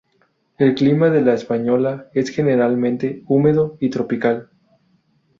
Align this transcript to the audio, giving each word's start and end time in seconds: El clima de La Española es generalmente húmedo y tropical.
El 0.57 0.73
clima 0.73 1.11
de 1.11 1.21
La 1.21 1.35
Española 1.35 2.09
es 2.15 2.31
generalmente 2.31 3.21
húmedo 3.27 3.77
y 3.79 3.91
tropical. 3.91 4.49